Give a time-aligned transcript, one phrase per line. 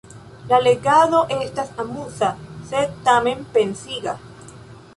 [0.51, 2.31] La legado estas amuza
[2.71, 4.17] sed, tamen, pensiga.